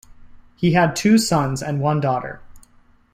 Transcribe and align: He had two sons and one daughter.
He 0.55 0.71
had 0.73 0.95
two 0.95 1.19
sons 1.19 1.61
and 1.61 1.79
one 1.79 1.99
daughter. 1.99 2.41